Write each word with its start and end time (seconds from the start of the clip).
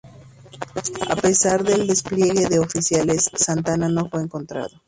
A 1.11 1.15
pesar 1.15 1.63
del 1.63 1.85
despliegue 1.85 2.47
de 2.47 2.57
oficiales, 2.57 3.29
Santana 3.35 3.87
no 3.87 4.09
fue 4.09 4.23
encontrado. 4.23 4.69